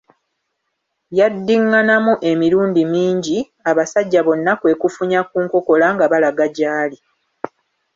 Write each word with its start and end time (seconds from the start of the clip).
Yaddinganamu 1.17 2.13
emirundi 2.31 2.81
mingi, 2.93 3.37
abasajja 3.69 4.19
bonna 4.25 4.53
kwe 4.59 4.71
kufunya 4.81 5.19
ku 5.29 5.37
nkokola 5.45 5.87
nga 5.95 6.05
balaga 6.11 6.45
gy'ali. 6.55 6.97